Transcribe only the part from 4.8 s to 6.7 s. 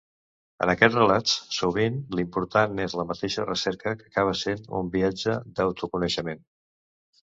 un viatge d'autoconeixement.